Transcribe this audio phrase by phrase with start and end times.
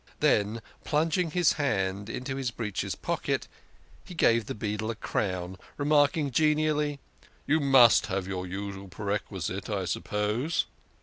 [0.19, 3.47] Then, plunging his hand into his breeches pocket,
[4.03, 6.99] he gave the beadle a crown, remarking genially,
[7.45, 10.65] "You must have your usual perquisite, I suppose."